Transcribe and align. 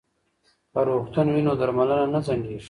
که 0.73 0.79
روغتون 0.87 1.27
وي 1.31 1.41
نو 1.45 1.53
درملنه 1.59 2.05
نه 2.13 2.19
ځنډیږي. 2.25 2.59